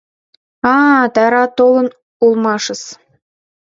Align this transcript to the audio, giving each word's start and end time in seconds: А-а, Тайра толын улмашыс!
А-а, 0.73 1.01
Тайра 1.13 1.45
толын 1.57 1.87
улмашыс! 2.23 2.81